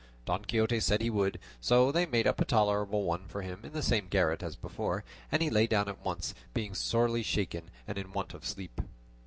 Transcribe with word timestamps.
Don 0.25 0.43
Quixote 0.45 0.79
said 0.79 0.99
he 1.03 1.11
would, 1.11 1.37
so 1.59 1.91
they 1.91 2.07
made 2.07 2.25
up 2.25 2.41
a 2.41 2.45
tolerable 2.45 3.03
one 3.03 3.27
for 3.27 3.43
him 3.43 3.59
in 3.63 3.73
the 3.73 3.83
same 3.83 4.07
garret 4.07 4.41
as 4.41 4.55
before; 4.55 5.03
and 5.31 5.43
he 5.43 5.51
lay 5.51 5.67
down 5.67 5.87
at 5.87 6.03
once, 6.03 6.33
being 6.55 6.73
sorely 6.73 7.21
shaken 7.21 7.69
and 7.87 7.99
in 7.99 8.11
want 8.11 8.33
of 8.33 8.43
sleep. 8.43 8.81